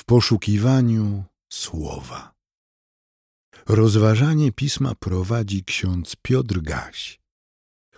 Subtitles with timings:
[0.00, 2.32] w poszukiwaniu słowa.
[3.68, 7.20] Rozważanie pisma prowadzi ksiądz Piotr Gaś,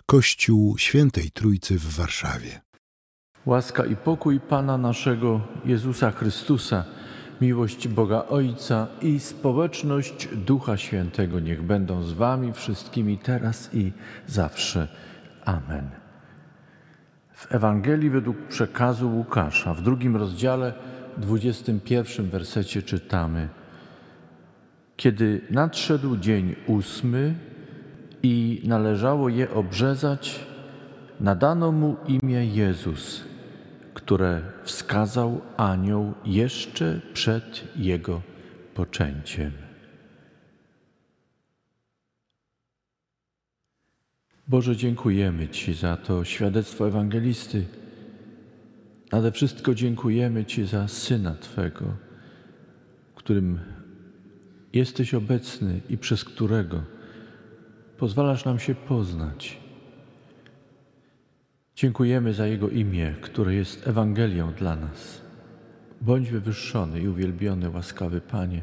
[0.05, 2.61] Kościół Świętej Trójcy w Warszawie.
[3.45, 6.85] Łaska i pokój Pana naszego Jezusa Chrystusa,
[7.41, 13.91] miłość Boga Ojca i społeczność Ducha Świętego niech będą z Wami wszystkimi teraz i
[14.27, 14.87] zawsze.
[15.45, 15.89] Amen.
[17.33, 20.73] W Ewangelii według przekazu Łukasza w drugim rozdziale,
[21.17, 23.49] 21 wersecie czytamy:
[24.97, 27.35] Kiedy nadszedł dzień ósmy
[28.23, 30.39] i należało je obrzezać,
[31.19, 33.33] nadano mu imię Jezus
[33.93, 38.21] które wskazał anioł jeszcze przed jego
[38.73, 39.51] poczęciem.
[44.47, 47.65] Boże, dziękujemy Ci za to świadectwo ewangelisty.
[49.13, 51.85] Nade wszystko dziękujemy Ci za Syna Twego,
[53.15, 53.59] którym
[54.73, 56.81] jesteś obecny i przez którego
[57.97, 59.57] pozwalasz nam się poznać.
[61.75, 65.21] Dziękujemy za Jego imię, które jest Ewangelią dla nas.
[66.01, 68.61] Bądź wywyższony i uwielbiony, łaskawy Panie,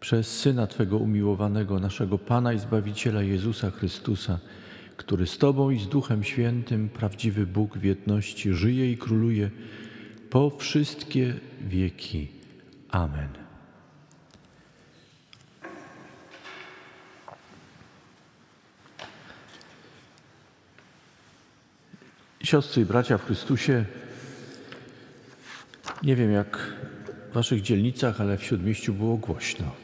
[0.00, 4.38] przez Syna Twego umiłowanego, naszego Pana i Zbawiciela Jezusa Chrystusa,
[4.96, 9.50] który z Tobą i z Duchem Świętym, prawdziwy Bóg w jedności, żyje i króluje
[10.30, 12.28] po wszystkie wieki.
[12.90, 13.28] Amen.
[22.42, 23.84] Siostry i bracia w Chrystusie,
[26.02, 26.56] nie wiem jak
[27.30, 29.81] w waszych dzielnicach, ale w Śródmieściu było głośno.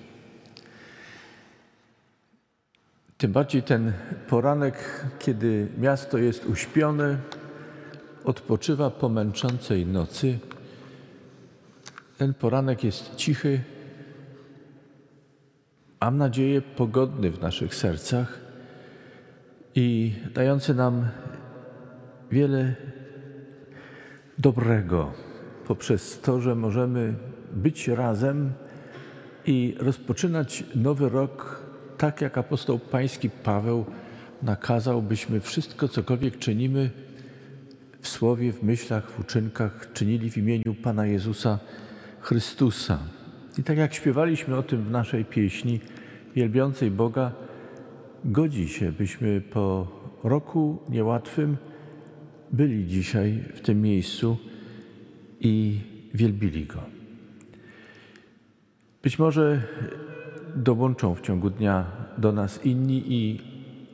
[3.19, 3.93] Tym bardziej ten
[4.29, 7.19] poranek, kiedy miasto jest uśpione,
[8.25, 10.39] odpoczywa po męczącej nocy.
[12.19, 13.61] Ten poranek jest cichy,
[16.01, 18.41] mam nadzieję pogodny w naszych sercach
[19.75, 21.09] i dający nam
[22.31, 22.75] wiele
[24.39, 25.12] dobrego
[25.67, 27.15] poprzez to, że możemy
[27.53, 28.53] być razem
[29.47, 31.68] i rozpoczynać nowy rok
[31.98, 33.84] tak, jak apostoł pański Paweł
[34.42, 36.91] nakazał, byśmy wszystko, cokolwiek czynimy
[38.00, 41.59] w słowie, w myślach, w uczynkach, czynili w imieniu Pana Jezusa
[42.20, 42.98] Chrystusa.
[43.59, 45.81] I tak jak śpiewaliśmy o tym w naszej pieśni
[46.36, 47.32] wielbiącej Boga,
[48.25, 49.88] godzi się, byśmy po
[50.25, 51.56] roku niełatwym
[52.53, 54.36] byli dzisiaj w tym miejscu
[55.41, 55.80] i
[56.15, 56.82] wielbili Go.
[59.03, 59.62] Być może
[60.59, 61.87] dołączą w ciągu dnia
[62.19, 63.41] do nas inni i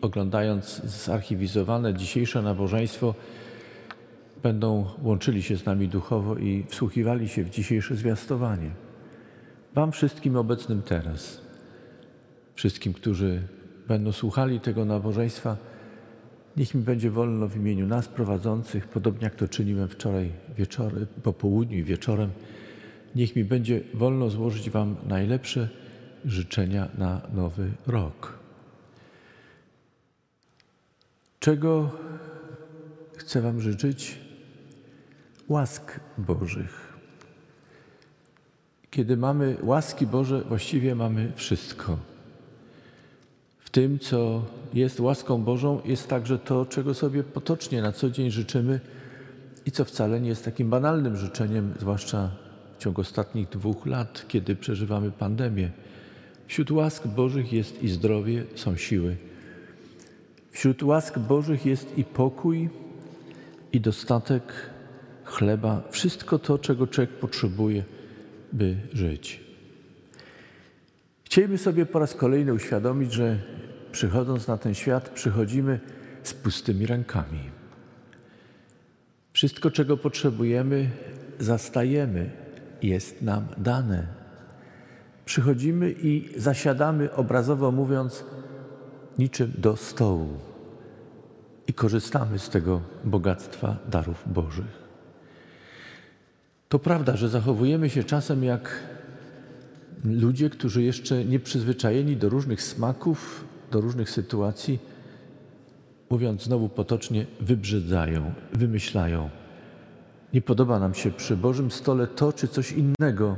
[0.00, 3.14] oglądając zarchiwizowane dzisiejsze nabożeństwo,
[4.42, 8.70] będą łączyli się z nami duchowo i wsłuchiwali się w dzisiejsze zwiastowanie.
[9.74, 11.40] Wam wszystkim obecnym teraz,
[12.54, 13.42] wszystkim, którzy
[13.88, 15.56] będą słuchali tego nabożeństwa,
[16.56, 21.32] Niech mi będzie wolno w imieniu nas prowadzących, podobnie jak to czyniłem wczoraj wieczorem, po
[21.32, 22.30] południu i wieczorem.
[23.14, 25.68] Niech mi będzie wolno złożyć Wam najlepsze
[26.24, 28.38] życzenia na nowy rok.
[31.40, 31.90] Czego
[33.16, 34.18] chcę Wam życzyć?
[35.48, 36.94] Łask Bożych.
[38.90, 41.98] Kiedy mamy łaski Boże, właściwie mamy wszystko
[43.74, 44.42] tym, co
[44.74, 48.80] jest łaską Bożą, jest także to, czego sobie potocznie na co dzień życzymy
[49.66, 52.30] i co wcale nie jest takim banalnym życzeniem, zwłaszcza
[52.78, 55.70] w ciągu ostatnich dwóch lat, kiedy przeżywamy pandemię.
[56.46, 59.16] Wśród łask Bożych jest i zdrowie, są siły.
[60.50, 62.68] Wśród łask Bożych jest i pokój,
[63.72, 64.42] i dostatek
[65.24, 67.84] chleba, wszystko to, czego człowiek potrzebuje,
[68.52, 69.40] by żyć.
[71.24, 73.38] Chcielibyśmy sobie po raz kolejny uświadomić, że
[73.92, 75.80] przychodząc na ten świat, przychodzimy
[76.22, 77.40] z pustymi rękami.
[79.32, 80.90] Wszystko, czego potrzebujemy,
[81.38, 82.30] zastajemy,
[82.82, 84.23] jest nam dane.
[85.24, 88.24] Przychodzimy i zasiadamy, obrazowo mówiąc,
[89.18, 90.28] niczym do stołu
[91.66, 94.84] i korzystamy z tego bogactwa darów Bożych.
[96.68, 98.80] To prawda, że zachowujemy się czasem jak
[100.04, 104.78] ludzie, którzy jeszcze nie przyzwyczajeni do różnych smaków, do różnych sytuacji,
[106.10, 109.30] mówiąc znowu potocznie, wybrzydzają, wymyślają.
[110.32, 113.36] Nie podoba nam się przy Bożym stole to czy coś innego,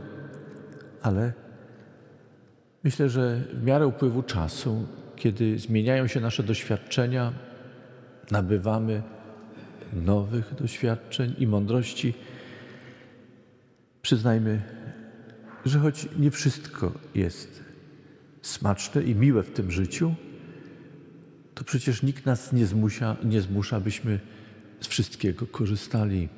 [1.02, 1.32] ale
[2.86, 4.86] myślę, że w miarę upływu czasu,
[5.16, 7.32] kiedy zmieniają się nasze doświadczenia,
[8.30, 9.02] nabywamy
[9.92, 12.14] nowych doświadczeń i mądrości,
[14.02, 14.62] przyznajmy,
[15.64, 17.62] że choć nie wszystko jest
[18.42, 20.14] smaczne i miłe w tym życiu,
[21.54, 24.20] to przecież nikt nas nie zmusza, nie zmusza, byśmy
[24.80, 26.28] z wszystkiego korzystali.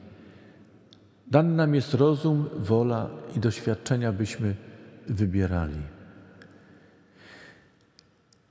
[1.27, 4.55] Dany nam jest rozum, wola i doświadczenia, byśmy
[5.09, 5.98] wybierali.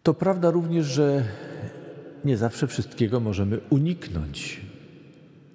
[0.07, 1.24] To prawda również, że
[2.25, 4.62] nie zawsze wszystkiego możemy uniknąć.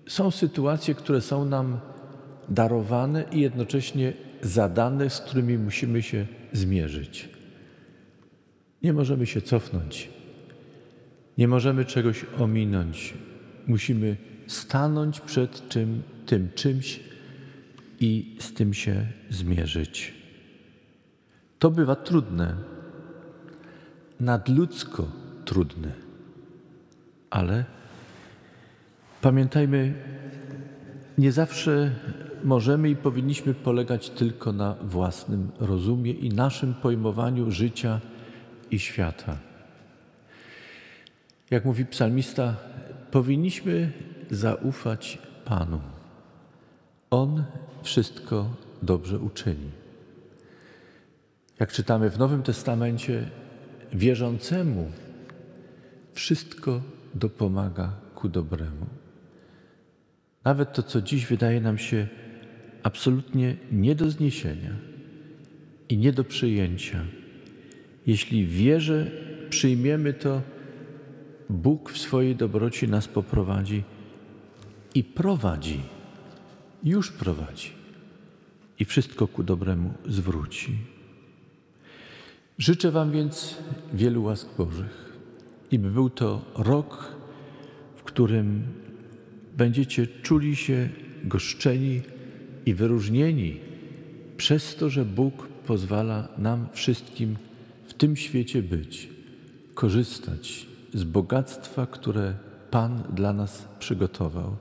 [0.09, 1.81] Są sytuacje, które są nam
[2.49, 4.13] darowane i jednocześnie
[4.43, 7.29] zadane, z którymi musimy się zmierzyć.
[8.83, 10.09] Nie możemy się cofnąć.
[11.39, 13.15] Nie możemy czegoś ominąć.
[13.67, 14.17] Musimy
[14.47, 17.01] stanąć przed czym, tym czymś
[18.01, 20.15] i z tym się zmierzyć.
[21.59, 22.57] To bywa trudne,
[24.23, 25.07] nadludzko
[25.45, 25.93] trudne,
[27.31, 27.65] ale
[29.21, 29.95] pamiętajmy,
[31.19, 31.91] nie zawsze
[32.45, 38.01] możemy i powinniśmy polegać tylko na własnym rozumie i naszym pojmowaniu życia
[38.71, 39.39] i świata.
[41.51, 42.57] Jak mówi psalmista,
[43.11, 43.93] powinniśmy
[44.31, 45.81] zaufać Panu.
[47.11, 47.45] On
[47.83, 48.51] wszystko
[48.83, 49.71] dobrze uczyni.
[51.61, 53.31] Jak czytamy w Nowym Testamencie,
[53.93, 54.91] wierzącemu
[56.13, 56.83] wszystko
[57.15, 58.87] dopomaga ku dobremu.
[60.45, 62.09] Nawet to, co dziś wydaje nam się
[62.83, 64.77] absolutnie nie do zniesienia
[65.89, 67.05] i nie do przyjęcia,
[68.07, 69.11] jeśli w wierze
[69.51, 70.43] przyjmiemy to,
[71.51, 73.83] Bóg w swojej dobroci nas poprowadzi
[74.95, 75.81] i prowadzi,
[76.85, 77.71] już prowadzi
[78.79, 80.79] i wszystko ku dobremu zwróci.
[82.59, 83.57] Życzę Wam więc
[83.95, 85.13] wielu łask Bożych
[85.71, 87.17] i by był to rok,
[87.97, 88.63] w którym
[89.57, 90.89] będziecie czuli się
[91.25, 92.01] goszczeni
[92.67, 93.61] i wyróżnieni
[94.37, 97.37] przez to, że Bóg pozwala nam wszystkim
[97.87, 99.09] w tym świecie być,
[99.75, 102.35] korzystać z bogactwa, które
[102.71, 104.57] Pan dla nas przygotował.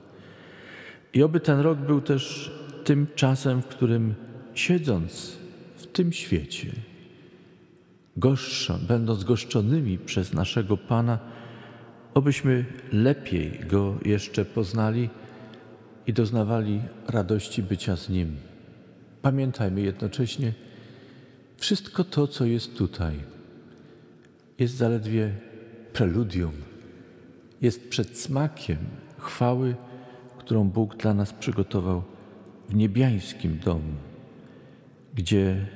[1.14, 2.52] I oby ten rok był też
[2.84, 4.14] tym czasem, w którym
[4.54, 5.36] siedząc
[5.76, 6.72] w tym świecie,
[8.16, 11.18] goszczo, będąc goszczonymi przez naszego Pana,
[12.14, 15.10] obyśmy lepiej Go jeszcze poznali
[16.06, 18.36] i doznawali radości bycia z Nim.
[19.22, 20.52] Pamiętajmy jednocześnie,
[21.56, 23.14] wszystko to, co jest tutaj,
[24.58, 25.34] jest zaledwie
[25.92, 26.52] preludium,
[27.60, 28.78] jest przedsmakiem
[29.18, 29.74] chwały,
[30.38, 32.02] którą Bóg dla nas przygotował
[32.68, 33.94] w niebiańskim domu,
[35.14, 35.66] gdzie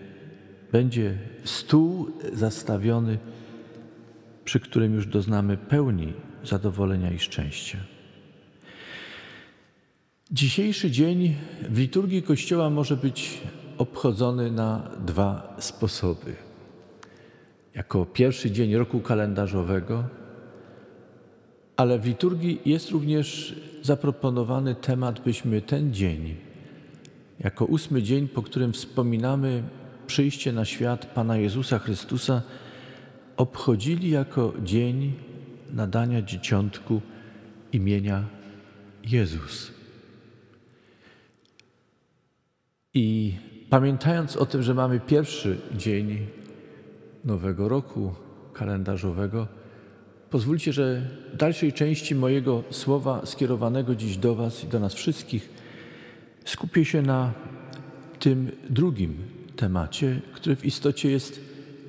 [0.76, 3.18] będzie stół zastawiony,
[4.44, 6.12] przy którym już doznamy pełni
[6.44, 7.78] zadowolenia i szczęścia.
[10.30, 11.34] Dzisiejszy dzień
[11.68, 13.40] w liturgii Kościoła może być
[13.78, 16.36] obchodzony na dwa sposoby.
[17.74, 20.04] Jako pierwszy dzień roku kalendarzowego,
[21.76, 26.36] ale w liturgii jest również zaproponowany temat, byśmy ten dzień,
[27.40, 29.62] jako ósmy dzień, po którym wspominamy
[30.06, 32.42] przyjście na świat Pana Jezusa Chrystusa,
[33.36, 35.12] obchodzili jako dzień
[35.72, 37.00] nadania dzieciątku
[37.72, 38.24] imienia
[39.04, 39.72] Jezus.
[42.94, 43.34] I
[43.70, 46.26] pamiętając o tym, że mamy pierwszy dzień
[47.24, 48.14] nowego roku
[48.52, 49.48] kalendarzowego,
[50.30, 55.48] pozwólcie, że w dalszej części mojego słowa skierowanego dziś do Was i do nas wszystkich
[56.44, 57.32] skupię się na
[58.18, 61.40] tym drugim temacie, który w istocie jest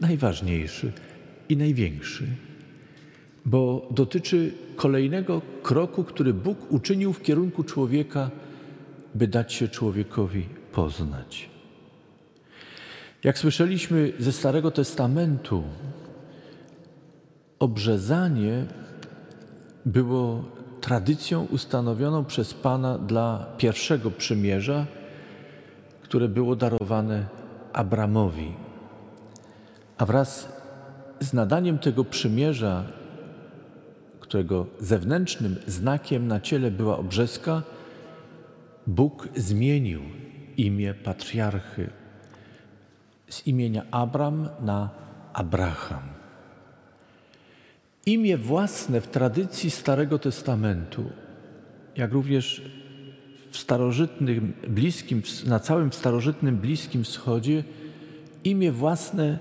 [0.02, 0.92] najważniejszy
[1.50, 2.28] i największy,
[3.46, 8.32] bo dotyczy kolejnego kroku, który Bóg uczynił w kierunku człowieka,
[9.16, 11.50] by dać się człowiekowi poznać.
[13.24, 15.64] Jak słyszeliśmy ze Starego Testamentu,
[17.60, 18.66] obrzezanie
[19.86, 20.44] było
[20.82, 24.86] tradycją ustanowioną przez Pana dla pierwszego przymierza,
[26.02, 27.37] które było darowane
[27.78, 28.54] Abramowi.
[29.98, 30.50] A wraz
[31.20, 32.84] z nadaniem tego przymierza,
[34.20, 37.62] którego zewnętrznym znakiem na ciele była obrzeska,
[38.88, 40.02] Bóg zmienił
[40.58, 41.90] imię patriarchy
[43.30, 44.90] z imienia Abram na
[45.34, 46.04] Abraham.
[48.06, 51.10] Imię własne w tradycji Starego Testamentu,
[51.96, 52.62] jak również
[53.52, 57.64] w starożytnym, bliskim, na całym starożytnym Bliskim Wschodzie,
[58.44, 59.40] imię własne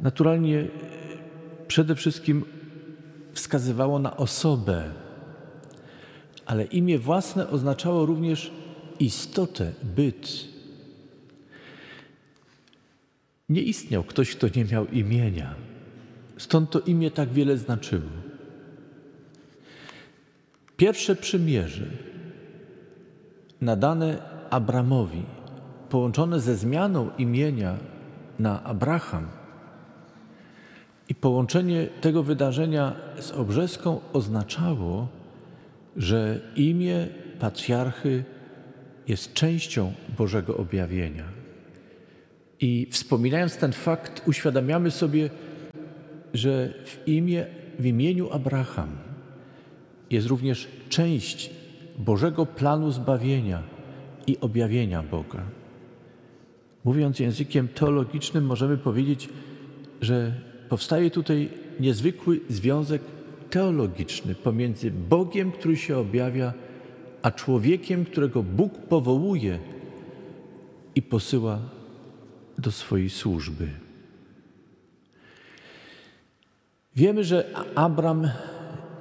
[0.00, 0.66] naturalnie
[1.68, 2.44] przede wszystkim
[3.32, 4.90] wskazywało na osobę,
[6.46, 8.52] ale imię własne oznaczało również
[8.98, 10.44] istotę, byt.
[13.48, 15.54] Nie istniał ktoś, kto nie miał imienia.
[16.38, 18.10] Stąd to imię tak wiele znaczyło.
[20.76, 21.86] Pierwsze przymierze
[23.60, 24.18] nadane
[24.50, 25.22] Abramowi,
[25.88, 27.76] połączone ze zmianą imienia
[28.38, 29.26] na Abraham
[31.08, 35.08] i połączenie tego wydarzenia z obrzeską oznaczało,
[35.96, 37.06] że imię
[37.38, 38.24] patriarchy
[39.08, 41.24] jest częścią Bożego objawienia.
[42.60, 45.30] I wspominając ten fakt, uświadamiamy sobie,
[46.34, 47.46] że w, imię,
[47.78, 48.88] w imieniu Abraham
[50.10, 51.50] jest również część
[51.98, 53.62] Bożego planu zbawienia
[54.26, 55.42] i objawienia Boga.
[56.84, 59.28] Mówiąc językiem teologicznym, możemy powiedzieć,
[60.00, 61.48] że powstaje tutaj
[61.80, 63.02] niezwykły związek
[63.50, 66.52] teologiczny pomiędzy Bogiem, który się objawia,
[67.22, 69.58] a człowiekiem, którego Bóg powołuje
[70.94, 71.58] i posyła
[72.58, 73.68] do swojej służby.
[76.96, 78.28] Wiemy, że Abram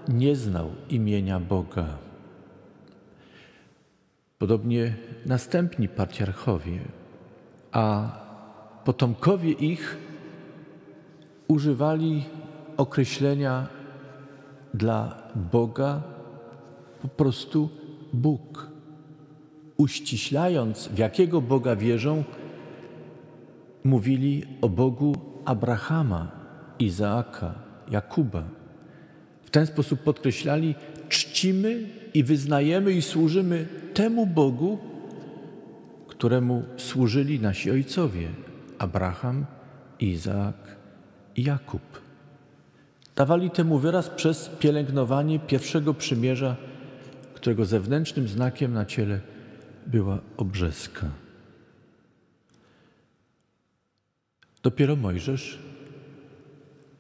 [0.08, 2.03] nie znał imienia Boga.
[4.44, 4.96] Podobnie
[5.26, 6.80] następni patriarchowie,
[7.72, 8.12] a
[8.84, 9.98] potomkowie ich
[11.48, 12.24] używali
[12.78, 13.68] określenia
[14.74, 16.02] dla Boga
[17.02, 17.70] po prostu
[18.14, 18.68] Bóg.
[19.78, 22.24] Uściślając, w jakiego Boga wierzą,
[23.84, 26.32] mówili o Bogu Abrahama,
[26.80, 27.54] Izaaka,
[27.92, 28.44] Jakuba.
[29.46, 30.76] W ten sposób podkreślali,
[31.10, 34.80] czcimy i wyznajemy i służymy temu Bogu,
[36.08, 38.28] któremu służyli nasi ojcowie
[38.80, 39.46] Abraham,
[40.00, 40.56] Izaak
[41.36, 41.82] i Jakub.
[43.16, 46.56] Dawali temu wyraz przez pielęgnowanie pierwszego przymierza,
[47.34, 49.20] którego zewnętrznym znakiem na ciele
[49.88, 51.10] była obrzeska.
[54.64, 55.60] Dopiero Mojżesz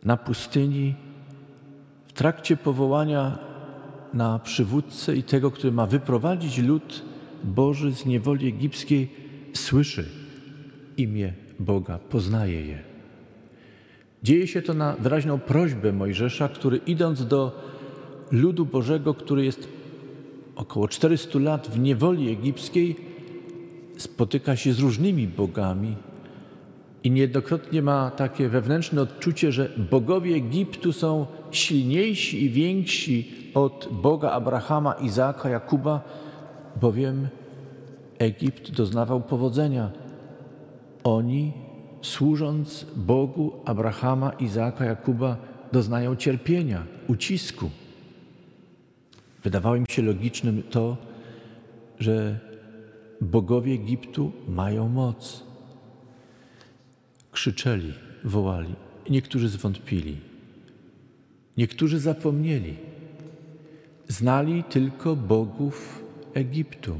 [0.03, 0.95] na pustyni,
[2.07, 3.39] w trakcie powołania
[4.13, 7.01] na przywódcę i tego, który ma wyprowadzić lud
[7.43, 9.09] Boży z niewoli egipskiej,
[9.53, 10.05] słyszy
[10.97, 12.79] imię Boga, poznaje je.
[14.23, 17.69] Dzieje się to na wyraźną prośbę Mojżesza, który idąc do
[18.31, 19.67] ludu Bożego, który jest
[20.55, 22.95] około 400 lat w niewoli egipskiej,
[23.97, 25.95] spotyka się z różnymi bogami
[27.03, 34.31] i niejednokrotnie ma takie wewnętrzne odczucie, że bogowie Egiptu są silniejsi i więksi od Boga
[34.31, 36.01] Abrahama, Izaaka, Jakuba,
[36.81, 37.27] bowiem
[38.19, 39.91] Egipt doznawał powodzenia.
[41.03, 41.53] Oni,
[42.01, 45.37] służąc Bogu Abrahama, Izaaka, Jakuba,
[45.71, 47.69] doznają cierpienia, ucisku.
[49.43, 50.97] Wydawało im się logicznym to,
[51.99, 52.39] że
[53.21, 55.43] bogowie Egiptu mają moc.
[57.31, 57.93] Krzyczeli,
[58.23, 58.75] wołali.
[59.09, 60.17] Niektórzy zwątpili.
[61.57, 62.92] Niektórzy zapomnieli.
[64.13, 66.03] Znali tylko bogów
[66.33, 66.95] Egiptu.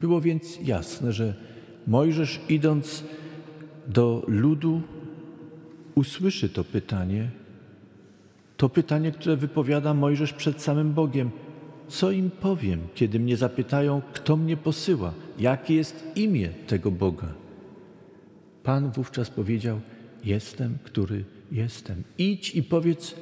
[0.00, 1.34] Było więc jasne, że
[1.86, 3.04] Mojżesz idąc
[3.86, 4.82] do ludu
[5.94, 7.30] usłyszy to pytanie,
[8.56, 11.30] to pytanie, które wypowiada Mojżesz przed samym Bogiem.
[11.88, 17.28] Co im powiem, kiedy mnie zapytają, kto mnie posyła, jakie jest imię tego Boga?
[18.62, 19.80] Pan wówczas powiedział:
[20.24, 22.02] Jestem, który jestem.
[22.18, 23.14] Idź i powiedz: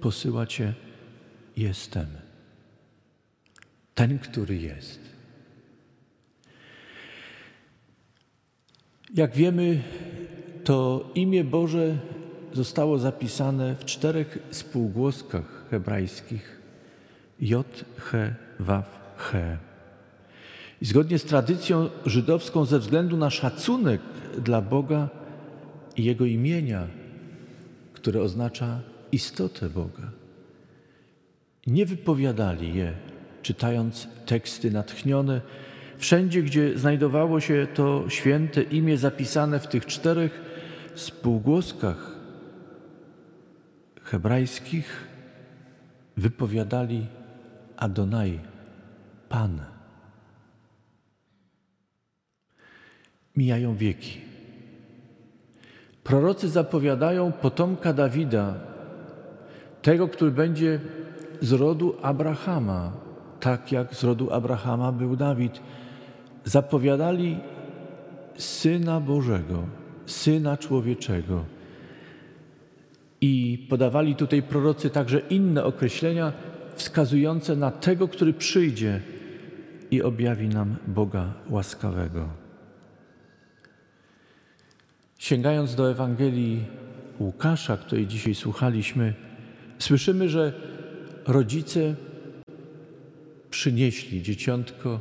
[0.00, 0.74] Posyła cię,
[1.56, 2.06] jestem.
[3.94, 5.00] Ten, który jest.
[9.14, 9.82] Jak wiemy,
[10.64, 11.98] to imię Boże
[12.52, 16.60] zostało zapisane w czterech spółgłoskach hebrajskich
[17.40, 18.18] J, H,
[18.60, 19.58] Waw, He.
[20.82, 24.00] I zgodnie z tradycją żydowską, ze względu na szacunek
[24.38, 25.08] dla Boga
[25.96, 26.86] i Jego imienia,
[27.92, 28.80] które oznacza
[29.12, 30.10] istotę Boga,
[31.66, 32.92] nie wypowiadali je,
[33.42, 35.40] czytając teksty natchnione,
[35.96, 40.40] wszędzie, gdzie znajdowało się to święte imię zapisane w tych czterech
[40.94, 42.14] spółgłoskach
[44.02, 45.08] hebrajskich,
[46.16, 47.06] wypowiadali
[47.76, 48.40] Adonai,
[49.28, 49.60] Pan.
[53.36, 54.20] Mijają wieki.
[56.04, 58.54] Prorocy zapowiadają potomka Dawida,
[59.82, 60.80] tego, który będzie
[61.44, 62.92] z rodu Abrahama,
[63.40, 65.60] tak jak z rodu Abrahama był Dawid.
[66.44, 67.38] Zapowiadali
[68.36, 69.64] Syna Bożego,
[70.06, 71.44] Syna Człowieczego.
[73.20, 76.32] I podawali tutaj prorocy także inne określenia
[76.74, 79.00] wskazujące na tego, który przyjdzie
[79.90, 82.28] i objawi nam Boga łaskawego.
[85.18, 86.64] Sięgając do Ewangelii
[87.20, 89.14] Łukasza, której dzisiaj słuchaliśmy,
[89.78, 90.73] słyszymy, że
[91.26, 91.94] rodzice
[93.50, 95.00] przynieśli dzieciątko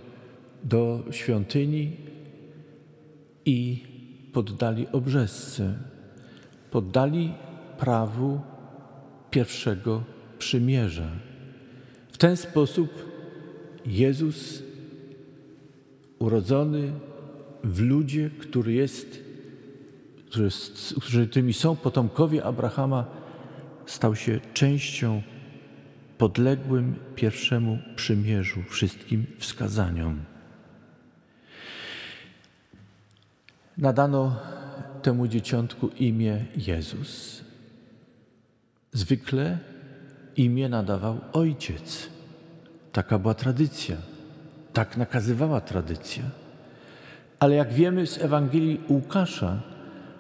[0.63, 1.91] do świątyni
[3.45, 3.83] i
[4.33, 5.77] poddali obrzesce,
[6.71, 7.33] poddali
[7.77, 8.41] prawu
[9.31, 10.03] pierwszego
[10.39, 11.09] przymierza.
[12.11, 12.89] W ten sposób
[13.85, 14.63] Jezus,
[16.19, 16.91] urodzony
[17.63, 19.23] w ludzie, który jest,
[21.01, 23.05] którzy tymi są potomkowie Abrahama,
[23.85, 25.21] stał się częścią
[26.23, 30.19] podległym pierwszemu przymierzu, wszystkim wskazaniom.
[33.77, 34.39] Nadano
[35.01, 37.41] temu dzieciątku imię Jezus.
[38.93, 39.57] Zwykle
[40.37, 42.09] imię nadawał ojciec.
[42.91, 43.95] Taka była tradycja.
[44.73, 46.23] Tak nakazywała tradycja.
[47.39, 49.61] Ale jak wiemy z Ewangelii Łukasza,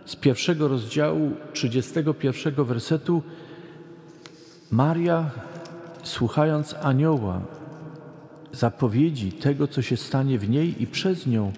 [0.05, 3.23] z pierwszego rozdziału 31 wersetu,
[4.71, 5.31] Maria,
[6.03, 7.41] słuchając anioła,
[8.51, 11.51] zapowiedzi tego, co się stanie w niej i przez nią,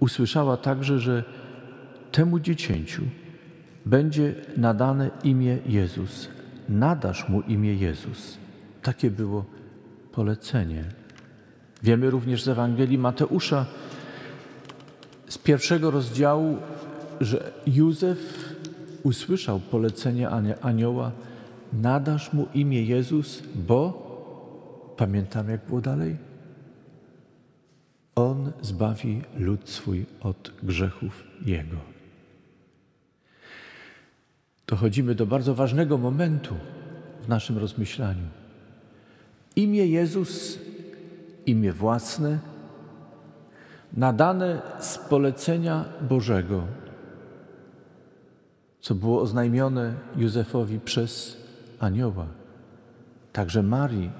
[0.00, 1.24] usłyszała także, że
[2.12, 3.02] temu dziecięciu
[3.86, 6.28] będzie nadane imię Jezus.
[6.68, 8.38] Nadasz mu imię Jezus.
[8.82, 9.44] Takie było
[10.12, 10.84] polecenie.
[11.82, 13.66] Wiemy również z Ewangelii Mateusza
[15.28, 16.56] z pierwszego rozdziału,
[17.20, 18.18] że Józef
[19.02, 20.28] usłyszał polecenie
[20.62, 21.12] anioła:
[21.72, 24.08] Nadasz mu imię Jezus, bo
[24.96, 26.16] pamiętam, jak było dalej?
[28.14, 31.76] On zbawi lud swój od grzechów jego.
[34.66, 36.54] Dochodzimy do bardzo ważnego momentu
[37.22, 38.26] w naszym rozmyślaniu.
[39.56, 40.58] Imię Jezus,
[41.46, 42.38] imię własne,
[43.92, 46.62] nadane z polecenia Bożego,
[48.80, 51.36] co było oznajmione Józefowi przez
[51.78, 52.26] anioła.
[53.32, 54.10] Także Marii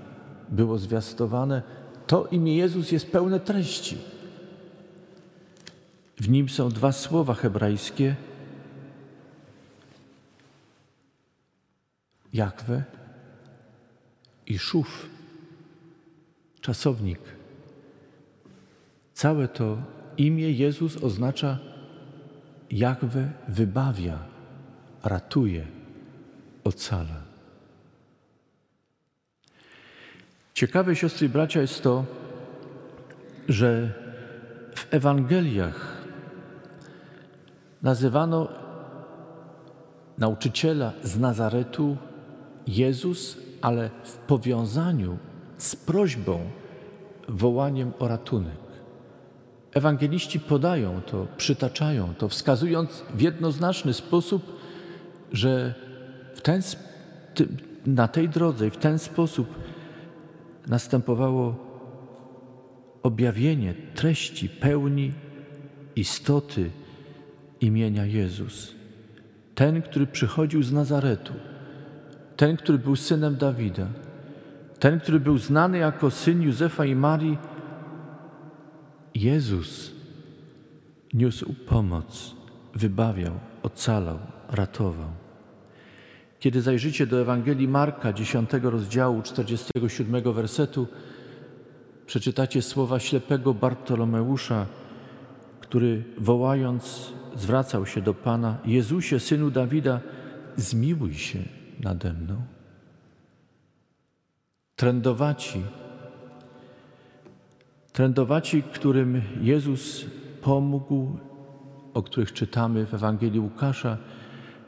[0.48, 1.62] było zwiastowane,
[2.06, 3.98] to imię Jezus jest pełne treści.
[6.16, 8.16] W nim są dwa słowa hebrajskie:
[12.32, 12.84] Jakwe
[14.46, 15.08] i Szuf,
[16.60, 17.20] czasownik.
[19.14, 19.78] Całe to
[20.16, 21.58] imię Jezus oznacza
[22.70, 24.18] Jakwe wybawia,
[25.02, 25.66] ratuje,
[26.64, 27.27] ocala.
[30.58, 32.04] Ciekawe, siostry i bracia, jest to,
[33.48, 33.92] że
[34.74, 35.96] w Ewangeliach
[37.82, 38.48] nazywano
[40.18, 41.96] nauczyciela z Nazaretu
[42.66, 45.18] Jezus, ale w powiązaniu
[45.58, 46.40] z prośbą,
[47.28, 48.58] wołaniem o ratunek.
[49.74, 54.56] Ewangeliści podają to, przytaczają to, wskazując w jednoznaczny sposób,
[55.32, 55.74] że
[56.34, 56.62] w ten,
[57.86, 59.68] na tej drodze i w ten sposób
[60.68, 61.54] następowało
[63.02, 65.12] objawienie treści, pełni
[65.96, 66.70] istoty
[67.60, 68.74] imienia Jezus.
[69.54, 71.32] Ten, który przychodził z Nazaretu,
[72.36, 73.86] ten, który był synem Dawida,
[74.78, 77.38] ten, który był znany jako syn Józefa i Marii,
[79.14, 79.92] Jezus
[81.14, 82.34] niósł pomoc,
[82.74, 85.10] wybawiał, ocalał, ratował.
[86.38, 90.86] Kiedy zajrzycie do Ewangelii Marka, 10 rozdziału, 47 wersetu,
[92.06, 94.66] przeczytacie słowa ślepego Bartolomeusza,
[95.60, 100.00] który wołając zwracał się do Pana: Jezusie, synu Dawida,
[100.56, 101.38] zmiłuj się
[101.80, 102.42] nade mną.
[104.76, 105.62] Trędowaci,
[107.92, 110.04] trędowaci, którym Jezus
[110.42, 111.18] pomógł,
[111.94, 113.98] o których czytamy w Ewangelii Łukasza,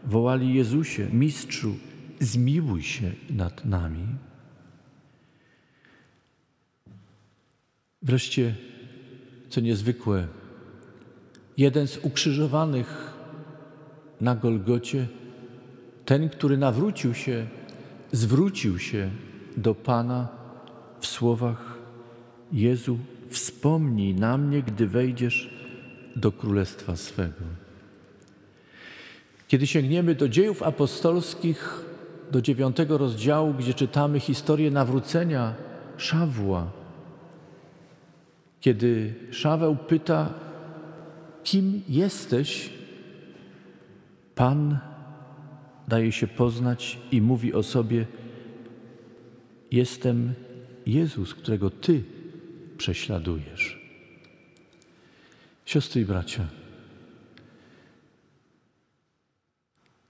[0.05, 1.77] wołali Jezusie, Mistrzu,
[2.21, 4.07] zmiłuj się nad nami.
[8.03, 8.55] Wreszcie,
[9.49, 10.27] co niezwykłe,
[11.57, 13.13] jeden z ukrzyżowanych
[14.21, 15.07] na Golgocie,
[16.05, 17.47] ten, który nawrócił się,
[18.13, 19.11] zwrócił się
[19.57, 20.29] do Pana
[21.01, 21.79] w słowach:
[22.53, 25.51] Jezu, wspomnij na mnie, gdy wejdziesz
[26.17, 27.45] do królestwa swego.
[29.51, 31.85] Kiedy sięgniemy do dziejów apostolskich,
[32.31, 35.55] do dziewiątego rozdziału, gdzie czytamy historię nawrócenia
[35.97, 36.71] Szawła,
[38.61, 40.35] kiedy Szaweł pyta,
[41.45, 42.71] kim jesteś,
[44.35, 44.79] Pan
[45.89, 48.07] daje się poznać i mówi o sobie:
[49.71, 50.35] Jestem
[50.87, 52.03] Jezus, którego Ty
[52.79, 53.81] prześladujesz.
[55.65, 56.60] Siostry i bracia,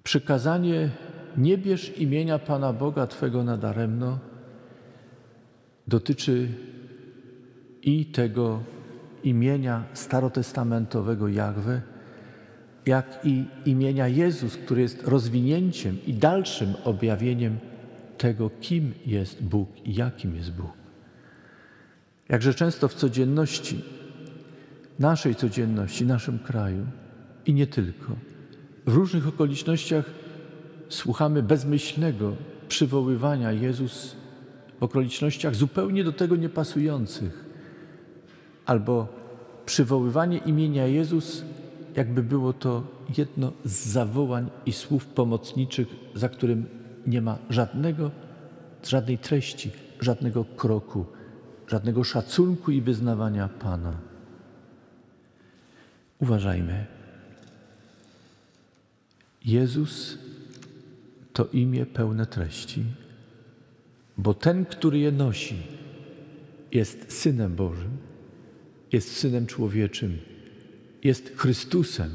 [0.03, 0.91] Przykazanie
[1.37, 4.19] nie bierz imienia Pana Boga Twego nadaremno
[5.89, 6.49] dotyczy
[7.83, 8.63] i tego
[9.25, 11.83] imienia starotestamentowego Jahwe,
[12.87, 17.59] jak i imienia Jezus, który jest rozwinięciem i dalszym objawieniem
[18.19, 20.73] tego, kim jest Bóg i jakim jest Bóg.
[22.29, 23.85] Jakże często w codzienności,
[24.99, 26.87] naszej codzienności, naszym kraju
[27.47, 28.17] i nie tylko,
[28.87, 30.05] w różnych okolicznościach
[30.89, 32.37] słuchamy bezmyślnego
[32.69, 34.17] przywoływania Jezus
[34.81, 37.45] w okolicznościach zupełnie do tego niepasujących,
[38.67, 39.09] albo
[39.67, 41.45] przywoływanie imienia Jezus,
[41.97, 42.83] jakby było to
[43.19, 46.67] jedno z zawołań i słów pomocniczych, za którym
[47.07, 48.11] nie ma żadnego,
[48.85, 51.07] żadnej treści, żadnego kroku,
[51.67, 53.93] żadnego szacunku i wyznawania Pana.
[56.21, 57.00] Uważajmy.
[59.45, 60.19] Jezus
[61.33, 62.85] to imię pełne treści,
[64.19, 65.57] bo ten, który je nosi,
[66.73, 67.91] jest Synem Bożym,
[68.93, 70.19] jest Synem Człowieczym,
[71.05, 72.11] jest Chrystusem,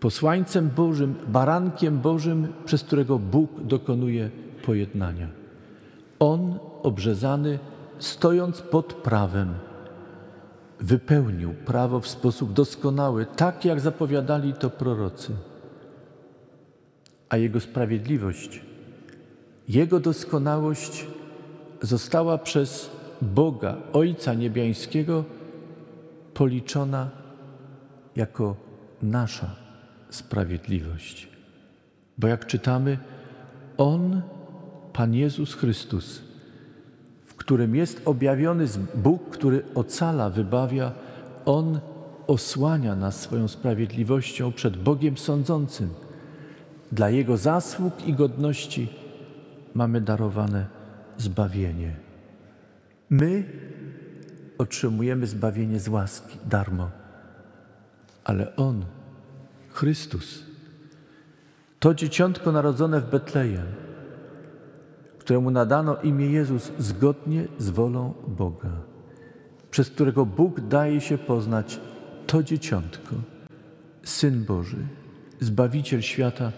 [0.00, 4.30] posłańcem Bożym, barankiem Bożym, przez którego Bóg dokonuje
[4.64, 5.28] pojednania.
[6.18, 7.58] On, obrzezany,
[7.98, 9.54] stojąc pod prawem,
[10.80, 15.32] wypełnił prawo w sposób doskonały, tak jak zapowiadali to prorocy.
[17.28, 18.60] A Jego sprawiedliwość,
[19.68, 21.06] Jego doskonałość
[21.82, 22.90] została przez
[23.22, 25.24] Boga, Ojca Niebiańskiego,
[26.34, 27.10] policzona
[28.16, 28.56] jako
[29.02, 29.50] nasza
[30.10, 31.28] sprawiedliwość.
[32.18, 32.98] Bo jak czytamy,
[33.76, 34.22] On,
[34.92, 36.22] Pan Jezus Chrystus,
[37.26, 40.92] w którym jest objawiony Bóg, który ocala, wybawia,
[41.44, 41.80] On
[42.26, 46.05] osłania nas swoją sprawiedliwością przed Bogiem sądzącym.
[46.92, 48.88] Dla Jego zasług i godności
[49.74, 50.66] mamy darowane
[51.18, 51.96] zbawienie.
[53.10, 53.44] My
[54.58, 56.90] otrzymujemy zbawienie z łaski, darmo,
[58.24, 58.84] ale On,
[59.70, 60.42] Chrystus,
[61.78, 63.66] to dzieciątko narodzone w Betlejem,
[65.18, 68.70] któremu nadano imię Jezus zgodnie z wolą Boga,
[69.70, 71.80] przez którego Bóg daje się poznać
[72.26, 73.14] to dzieciątko,
[74.02, 74.86] Syn Boży,
[75.40, 76.52] Zbawiciel świata,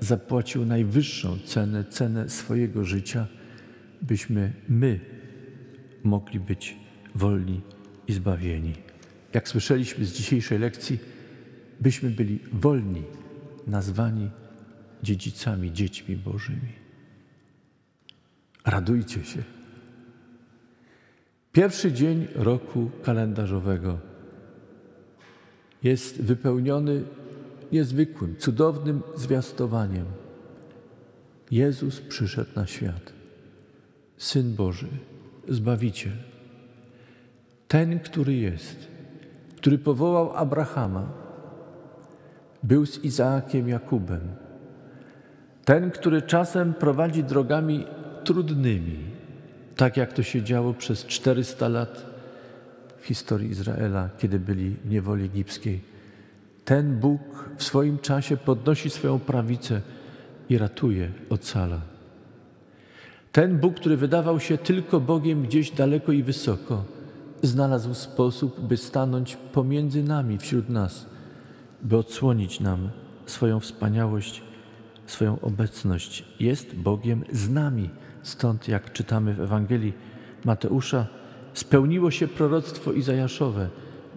[0.00, 3.26] zapłacił najwyższą cenę, cenę swojego życia,
[4.02, 5.00] byśmy my
[6.02, 6.76] mogli być
[7.14, 7.60] wolni
[8.08, 8.72] i zbawieni.
[9.34, 10.98] Jak słyszeliśmy z dzisiejszej lekcji,
[11.80, 13.02] byśmy byli wolni,
[13.66, 14.30] nazwani
[15.02, 16.72] dziedzicami, dziećmi Bożymi.
[18.64, 19.42] Radujcie się.
[21.52, 23.98] Pierwszy dzień roku kalendarzowego
[25.82, 27.04] jest wypełniony
[27.74, 30.06] niezwykłym, cudownym zwiastowaniem.
[31.50, 33.12] Jezus przyszedł na świat.
[34.16, 34.88] Syn Boży,
[35.48, 36.12] Zbawiciel.
[37.68, 38.88] Ten, który jest,
[39.56, 41.12] który powołał Abrahama,
[42.62, 44.20] był z Izaakiem Jakubem.
[45.64, 47.86] Ten, który czasem prowadzi drogami
[48.24, 48.98] trudnymi,
[49.76, 52.06] tak jak to się działo przez 400 lat
[53.00, 55.93] w historii Izraela, kiedy byli w niewoli egipskiej.
[56.64, 57.20] Ten Bóg
[57.56, 59.80] w swoim czasie podnosi swoją prawicę
[60.48, 61.80] i ratuje, ocala.
[63.32, 66.84] Ten Bóg, który wydawał się tylko Bogiem gdzieś daleko i wysoko,
[67.42, 71.06] znalazł sposób, by stanąć pomiędzy nami, wśród nas,
[71.82, 72.90] by odsłonić nam
[73.26, 74.42] swoją wspaniałość,
[75.06, 76.24] swoją obecność.
[76.40, 77.90] Jest Bogiem z nami.
[78.22, 79.92] Stąd, jak czytamy w Ewangelii
[80.44, 81.06] Mateusza,
[81.54, 83.68] spełniło się proroctwo Izajaszowe.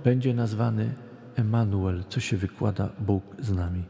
[0.04, 0.90] Będzie nazwany
[1.38, 3.84] Emanuel, co się wykłada Bóg z nami.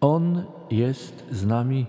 [0.00, 1.86] On jest z nami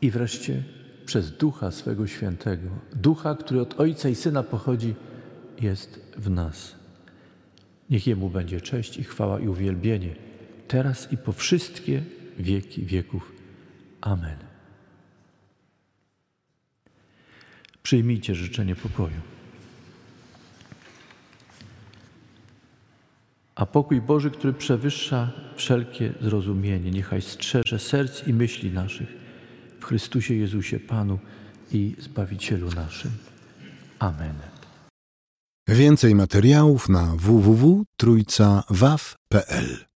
[0.00, 0.62] i wreszcie
[1.06, 4.94] przez Ducha swego Świętego, Ducha, który od Ojca i Syna pochodzi,
[5.60, 6.76] jest w nas.
[7.90, 10.14] Niech Jemu będzie cześć i chwała i uwielbienie,
[10.68, 12.02] teraz i po wszystkie
[12.38, 13.32] wieki wieków.
[14.00, 14.36] Amen.
[17.82, 19.33] Przyjmijcie życzenie pokoju.
[23.54, 29.08] A pokój Boży, który przewyższa wszelkie zrozumienie, niechaj strzeże serc i myśli naszych
[29.80, 31.18] w Chrystusie Jezusie Panu
[31.72, 33.10] i Zbawicielu naszym.
[33.98, 34.34] Amen.
[35.68, 39.84] Więcej materiałów na www.trójcawaw.pl